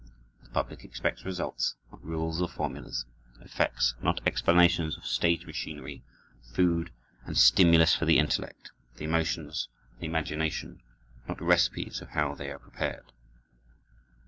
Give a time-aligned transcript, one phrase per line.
[0.43, 3.05] The public expects results, not rules or formulas;
[3.39, 6.01] effects, not explanations of stage machinery;
[6.55, 6.89] food
[7.25, 9.69] and stimulus for the intellect, the emotions,
[9.99, 10.81] the imagination,
[11.27, 13.11] not recipes of how they are prepared.